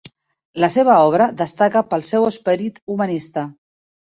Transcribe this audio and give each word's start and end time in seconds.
La 0.63 0.69
seva 0.75 0.95
obra 1.09 1.27
destaca 1.43 1.83
pel 1.91 2.07
seu 2.09 2.27
esperit 2.33 2.81
humanista. 2.95 3.45